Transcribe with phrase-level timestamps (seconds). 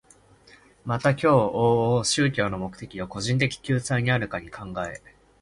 [0.83, 4.99] また今日往々宗教の目的を個人的救済にあるかに考え、